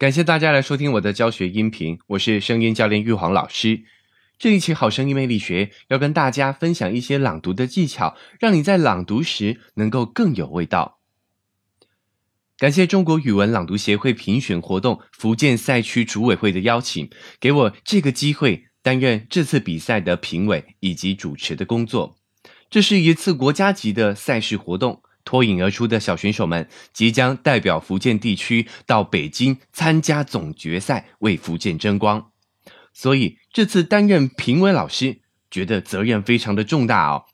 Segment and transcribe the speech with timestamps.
[0.00, 3.82] 感谢大家来收听我的教学音频，我是声音教练玉皇老师。
[4.38, 11.00] 这一期好声音魅力学要跟大家分享一些朗读的技巧，让你在朗读时能够更有味道。
[12.56, 22.16] 感谢中国语文朗读协会评选活动福建赛区组委会的邀请，给我这个机会担任这次比赛的评委以及主持的工作。
[22.70, 25.02] 这是一次国家级的赛事活动。
[25.30, 32.32] 脱颖而出的小选手们即将代表福建地区到北京参加总决赛，为福建争光。
[32.92, 37.26] 所以这次担任评委老师，觉得责任非常的重大哦。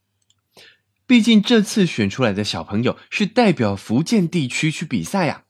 [1.06, 5.44] 毕竟这次选出来的小朋友是代表福建地区去比赛呀，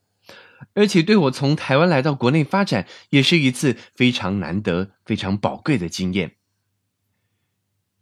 [0.74, 6.36] 而且对我从台湾来到国内发展，也是一次非常难得、非常宝贵的经验。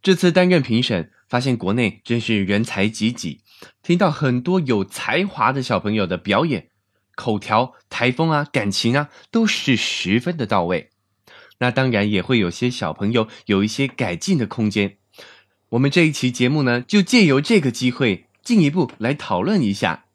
[0.03, 3.41] 这次担任评审，发现国内真是人才济济。
[3.81, 6.69] 听到很多有才华的小朋友的表演，
[7.15, 10.89] 口条、台风啊、感情啊，都是十分的到位。
[11.59, 14.97] 那当然也会有些小朋友有一些改进的空间。
[15.69, 20.05] 我们这一期节目呢，就借由这个机会，进一步来讨论一下。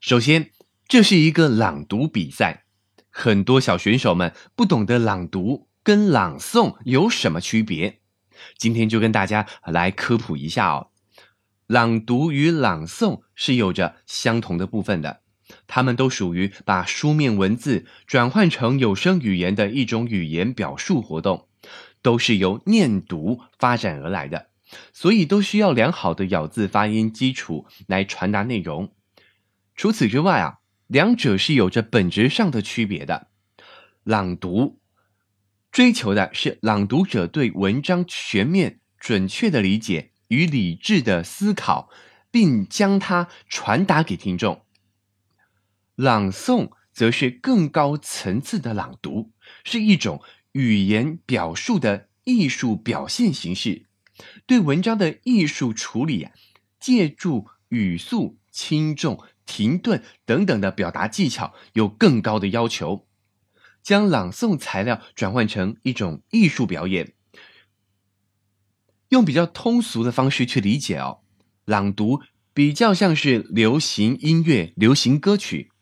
[0.00, 0.50] 首先，
[0.88, 2.64] 这是一个朗读比赛，
[3.10, 7.99] 很多小选手们不懂得朗读跟朗诵有什么区别。
[8.56, 10.88] 今天就跟大家来科普一下哦，
[11.66, 15.20] 朗读与朗诵是有着相同的部分的，
[15.66, 21.48] 它们都属于把书面文字转换成有声语言的一种语言表述活动，
[22.02, 24.48] 都是由念读发展而来的，
[24.92, 28.92] 所以都需要良好的咬字发音基础来传达内容。
[29.76, 33.28] 除此之外啊，两者是有着本质上的区别的，
[34.02, 34.79] 朗读。
[35.70, 41.88] 追求的是朗读者对文章全面、准确的理解与理智的思考，
[42.30, 44.64] 并将它传达给听众。
[45.94, 49.30] 朗诵则是更高层次的朗读，
[49.62, 50.20] 是一种
[50.52, 53.86] 语言表述的艺术表现形式，
[54.46, 56.32] 对文章的艺术处理啊，
[56.80, 63.06] 借助语速、轻重、停顿等等的表达技巧有更高的要求。
[63.90, 67.12] 将朗诵材料转换成一种艺术表演，
[69.08, 71.22] 用比较通俗的方式去理解哦。
[71.64, 72.20] 朗读
[72.54, 75.72] 比较像是流行音乐、流行歌曲，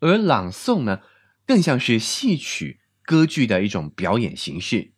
[0.00, 1.02] 而朗诵呢，
[1.44, 4.94] 更像是戏曲、歌剧的一种表演形式。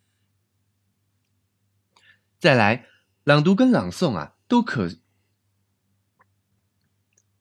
[2.39, 2.85] 再来，
[3.25, 4.95] 朗读跟朗诵啊，都可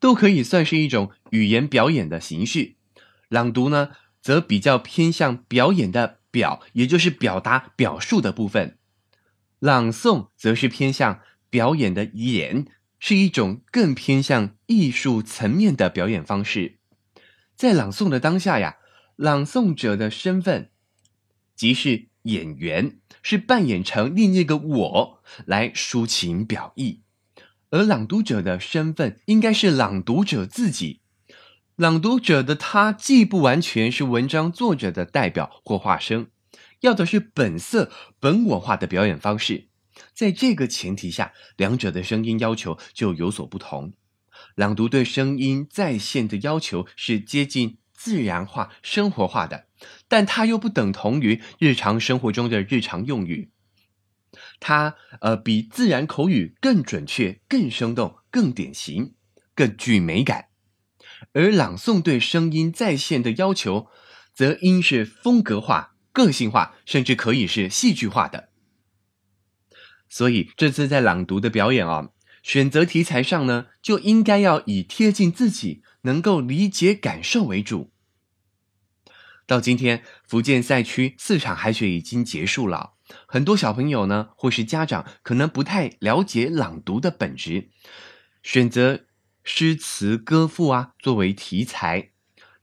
[0.00, 2.74] 都可以算是一种语言表演的形式。
[3.28, 3.90] 朗读呢？
[4.20, 8.76] 则比较偏向表演的表，也就是表达表述的部分；
[9.58, 12.66] 朗诵则是偏向表演的演，
[12.98, 16.78] 是一种更偏向艺术层面的表演方式。
[17.56, 18.76] 在朗诵的当下呀，
[19.16, 20.70] 朗诵者的身份
[21.56, 27.02] 即是演员，是扮演成另一个我来抒情表意；
[27.70, 31.00] 而朗读者的身份应该是朗读者自己。
[31.80, 36.26] 朗读者的他既不完全是文章作者的代表或化身，
[36.80, 39.68] 要的是本色、本我化的表演方式。
[40.12, 43.94] 在这个前提下，两者的声音要求就有所不同。
[44.56, 49.64] 朗读对声音再现的要求是接近自然化、生活化的，
[50.06, 53.52] 但它又不等同于日常生活中的日常用语。
[54.60, 59.14] 它呃比自然口语更准确、更生动、更典型、
[59.54, 60.49] 更具美感。
[61.32, 63.88] 而朗诵对声音再现的要求，
[64.34, 68.48] 则应是风格化、个性化，甚至可以是戏剧化的。
[70.08, 72.10] 所以这次在朗读的表演啊，
[72.42, 77.92] 选择题材上呢，就应该要以贴近自己、能够理解感受为主。
[79.46, 82.94] 到今天，福建赛区四场海选已经结束了，
[83.26, 87.68] 很多小朋友呢，或是家长可能不太了解朗读的本质，
[88.42, 89.06] 选择。
[89.42, 92.10] 诗词歌赋啊，作为题材，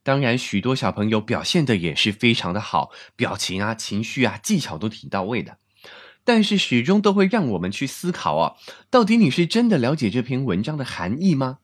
[0.03, 5.57] 当然许多小朋友表现的也是非常的好，表情啊、情绪啊、技巧都挺到位的。
[6.23, 8.55] 但是始终都会让我们去思考啊，
[8.89, 11.59] 到底你是真的了解这篇文章的含义吗？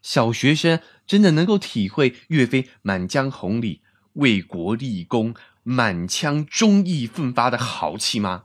[0.00, 3.82] 小学生真的能够体会岳飞《满江红》里
[4.14, 8.44] 为国立功、满腔忠义奋发的豪气吗？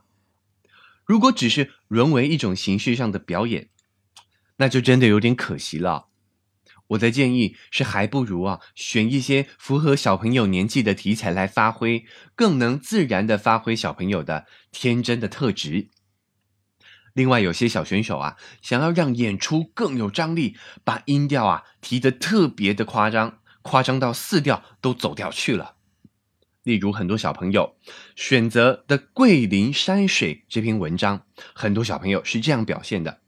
[1.05, 3.69] 如果只是沦为一种形式上的表演，
[4.61, 6.09] 那就真的有点可惜了。
[6.89, 12.05] 我的建议是，还不如啊，选一些符合小朋友年纪的题材来发挥，
[12.35, 15.89] 更能自然的发挥小朋友的天真的特质。
[17.13, 25.77] 另外，有些小选手啊，想要让演出更有张力，把音调啊提得特别的夸张，夸张到四调都走调去了。
[26.63, 27.77] 例如，很多小朋友
[28.15, 31.25] 选择的《桂林山水》这篇文章，
[31.55, 33.20] 很多小朋友是这样表现的：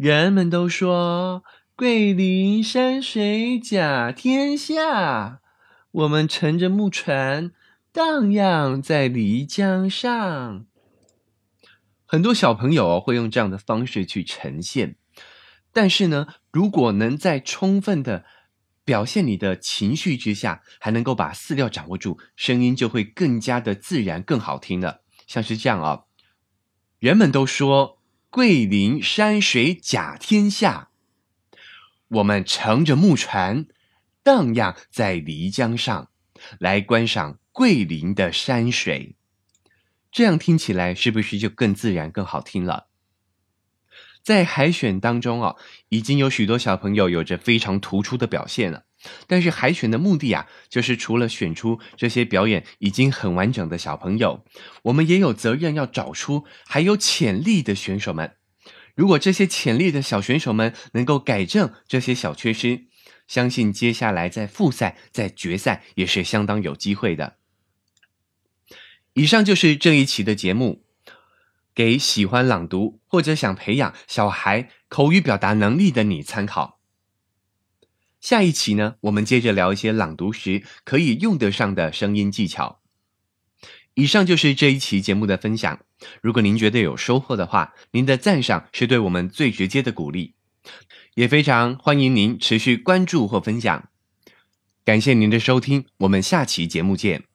[0.00, 1.44] 人们都说
[1.76, 5.42] 桂林山水甲天下，
[5.90, 7.52] 我们乘着木船
[7.92, 10.64] 荡漾在漓江上。
[12.06, 14.96] 很多小朋友会用这样的方式去呈现，
[15.70, 18.24] 但是呢，如果能在充分的
[18.86, 25.02] 表现你的情绪之下，还能够把四调掌握住，声音就会更加的自然，更好听了。
[25.26, 26.04] 像是这样啊，
[26.98, 27.99] 人们都说
[28.32, 30.90] 桂林山水甲天下，
[32.06, 33.66] 我们乘着木船
[34.22, 36.10] 荡漾在漓江上，
[36.60, 39.16] 来观赏桂林的山水。
[40.12, 42.89] 这样听起来是不是就更自然、更好听了？
[44.22, 45.56] 在海选当中啊，
[45.88, 48.84] 已经有许多小朋友有着非常突出的表现了。
[49.26, 54.44] 但是海选的目的啊，就是除了选出这些表演已经很完整的小朋友，
[54.82, 58.36] 我们也有责任要找出还有潜力的选手们。
[58.94, 62.84] 如果这些潜力的小选手们能够改正这些小缺失，
[63.26, 67.36] 相信接下来在复赛、在决赛也是相当有机会的。
[69.14, 70.84] 以上就是这一期的节目，
[71.74, 76.80] 给喜欢朗读或者想培养小孩口语表达能力的你参考。
[78.20, 82.80] 下一期呢，我们接着聊一些朗读时可以用得上的声音技巧。
[83.94, 85.80] 以上就是这一期节目的分享。
[86.22, 90.34] 如果您觉得有收获的话，您的赞赏是对我们最直接的鼓励，
[91.14, 93.88] 也非常欢迎您持续关注或分享。
[94.84, 97.29] 感谢您的收听，我们下期节目见。